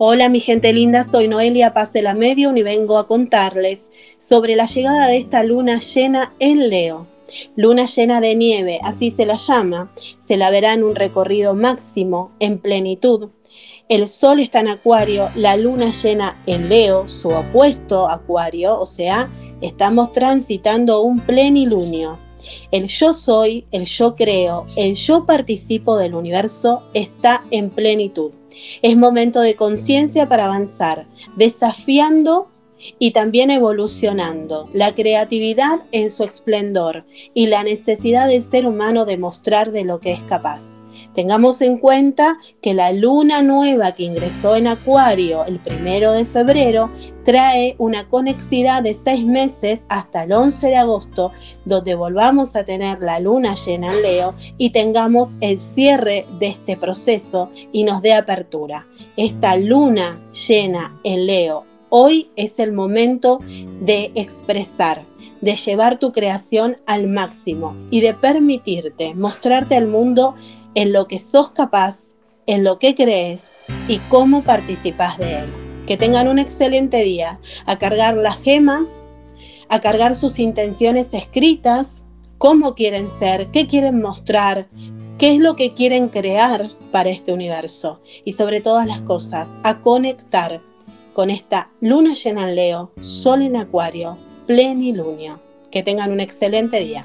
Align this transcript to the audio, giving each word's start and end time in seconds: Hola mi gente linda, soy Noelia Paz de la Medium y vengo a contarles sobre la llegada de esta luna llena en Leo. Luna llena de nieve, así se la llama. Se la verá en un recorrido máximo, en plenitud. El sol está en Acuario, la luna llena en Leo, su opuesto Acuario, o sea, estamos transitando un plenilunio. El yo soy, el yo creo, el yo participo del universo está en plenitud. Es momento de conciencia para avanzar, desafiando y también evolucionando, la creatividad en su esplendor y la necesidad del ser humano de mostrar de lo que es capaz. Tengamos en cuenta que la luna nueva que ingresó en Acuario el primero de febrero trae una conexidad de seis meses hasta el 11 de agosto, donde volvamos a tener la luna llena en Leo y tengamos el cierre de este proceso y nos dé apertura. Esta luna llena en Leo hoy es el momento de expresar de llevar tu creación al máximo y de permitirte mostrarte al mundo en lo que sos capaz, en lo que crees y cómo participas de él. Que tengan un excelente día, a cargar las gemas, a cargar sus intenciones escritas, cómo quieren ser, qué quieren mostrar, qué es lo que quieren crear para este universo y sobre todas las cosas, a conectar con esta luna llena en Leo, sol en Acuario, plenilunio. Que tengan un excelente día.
Hola 0.00 0.28
mi 0.28 0.38
gente 0.38 0.72
linda, 0.72 1.02
soy 1.02 1.26
Noelia 1.26 1.74
Paz 1.74 1.92
de 1.92 2.02
la 2.02 2.14
Medium 2.14 2.56
y 2.56 2.62
vengo 2.62 2.98
a 2.98 3.08
contarles 3.08 3.80
sobre 4.16 4.54
la 4.54 4.66
llegada 4.66 5.08
de 5.08 5.16
esta 5.16 5.42
luna 5.42 5.80
llena 5.80 6.36
en 6.38 6.68
Leo. 6.68 7.08
Luna 7.56 7.86
llena 7.86 8.20
de 8.20 8.36
nieve, 8.36 8.78
así 8.84 9.10
se 9.10 9.26
la 9.26 9.34
llama. 9.34 9.92
Se 10.24 10.36
la 10.36 10.52
verá 10.52 10.74
en 10.74 10.84
un 10.84 10.94
recorrido 10.94 11.52
máximo, 11.54 12.30
en 12.38 12.58
plenitud. 12.60 13.30
El 13.88 14.08
sol 14.08 14.38
está 14.38 14.60
en 14.60 14.68
Acuario, 14.68 15.30
la 15.34 15.56
luna 15.56 15.90
llena 15.90 16.40
en 16.46 16.68
Leo, 16.68 17.08
su 17.08 17.30
opuesto 17.30 18.08
Acuario, 18.08 18.80
o 18.80 18.86
sea, 18.86 19.28
estamos 19.62 20.12
transitando 20.12 21.00
un 21.00 21.26
plenilunio. 21.26 22.20
El 22.70 22.88
yo 22.88 23.14
soy, 23.14 23.66
el 23.72 23.86
yo 23.86 24.16
creo, 24.16 24.66
el 24.76 24.94
yo 24.94 25.26
participo 25.26 25.96
del 25.96 26.14
universo 26.14 26.82
está 26.94 27.44
en 27.50 27.70
plenitud. 27.70 28.32
Es 28.82 28.96
momento 28.96 29.40
de 29.40 29.54
conciencia 29.54 30.28
para 30.28 30.46
avanzar, 30.46 31.06
desafiando 31.36 32.48
y 32.98 33.10
también 33.10 33.50
evolucionando, 33.50 34.68
la 34.72 34.94
creatividad 34.94 35.80
en 35.92 36.10
su 36.10 36.24
esplendor 36.24 37.04
y 37.34 37.46
la 37.46 37.62
necesidad 37.62 38.28
del 38.28 38.42
ser 38.42 38.66
humano 38.66 39.04
de 39.04 39.18
mostrar 39.18 39.72
de 39.72 39.84
lo 39.84 40.00
que 40.00 40.12
es 40.12 40.20
capaz. 40.22 40.77
Tengamos 41.14 41.60
en 41.62 41.78
cuenta 41.78 42.36
que 42.62 42.74
la 42.74 42.92
luna 42.92 43.42
nueva 43.42 43.92
que 43.92 44.04
ingresó 44.04 44.56
en 44.56 44.68
Acuario 44.68 45.44
el 45.46 45.58
primero 45.58 46.12
de 46.12 46.24
febrero 46.24 46.90
trae 47.24 47.74
una 47.78 48.08
conexidad 48.08 48.82
de 48.82 48.94
seis 48.94 49.24
meses 49.24 49.84
hasta 49.88 50.24
el 50.24 50.32
11 50.32 50.68
de 50.68 50.76
agosto, 50.76 51.32
donde 51.64 51.94
volvamos 51.94 52.54
a 52.54 52.64
tener 52.64 53.00
la 53.00 53.20
luna 53.20 53.54
llena 53.54 53.92
en 53.92 54.02
Leo 54.02 54.34
y 54.58 54.70
tengamos 54.70 55.30
el 55.40 55.58
cierre 55.58 56.26
de 56.38 56.48
este 56.48 56.76
proceso 56.76 57.50
y 57.72 57.84
nos 57.84 58.02
dé 58.02 58.14
apertura. 58.14 58.86
Esta 59.16 59.56
luna 59.56 60.20
llena 60.32 60.98
en 61.04 61.26
Leo 61.26 61.64
hoy 61.90 62.30
es 62.36 62.58
el 62.58 62.72
momento 62.72 63.40
de 63.80 64.12
expresar 64.14 65.04
de 65.40 65.54
llevar 65.54 65.98
tu 65.98 66.12
creación 66.12 66.78
al 66.86 67.06
máximo 67.06 67.76
y 67.90 68.00
de 68.00 68.14
permitirte 68.14 69.14
mostrarte 69.14 69.76
al 69.76 69.86
mundo 69.86 70.34
en 70.74 70.92
lo 70.92 71.08
que 71.08 71.18
sos 71.18 71.52
capaz, 71.52 72.04
en 72.46 72.64
lo 72.64 72.78
que 72.78 72.94
crees 72.94 73.52
y 73.88 73.98
cómo 74.08 74.42
participas 74.42 75.18
de 75.18 75.40
él. 75.40 75.84
Que 75.86 75.96
tengan 75.96 76.28
un 76.28 76.38
excelente 76.38 77.02
día, 77.02 77.40
a 77.66 77.78
cargar 77.78 78.16
las 78.16 78.38
gemas, 78.38 78.90
a 79.68 79.80
cargar 79.80 80.16
sus 80.16 80.38
intenciones 80.38 81.12
escritas, 81.12 82.02
cómo 82.38 82.74
quieren 82.74 83.08
ser, 83.08 83.50
qué 83.50 83.66
quieren 83.66 84.00
mostrar, 84.00 84.68
qué 85.18 85.32
es 85.32 85.38
lo 85.38 85.56
que 85.56 85.74
quieren 85.74 86.08
crear 86.08 86.70
para 86.92 87.10
este 87.10 87.32
universo 87.32 88.00
y 88.24 88.32
sobre 88.32 88.60
todas 88.60 88.86
las 88.86 89.00
cosas, 89.02 89.48
a 89.64 89.80
conectar 89.80 90.60
con 91.12 91.30
esta 91.30 91.70
luna 91.80 92.14
llena 92.14 92.48
en 92.48 92.54
Leo, 92.54 92.92
sol 93.00 93.42
en 93.42 93.56
Acuario, 93.56 94.16
plenilunio. 94.46 95.42
Que 95.70 95.82
tengan 95.82 96.12
un 96.12 96.20
excelente 96.20 96.80
día. 96.80 97.04